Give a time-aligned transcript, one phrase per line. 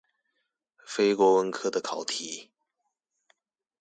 [0.83, 2.49] 非國文科的考題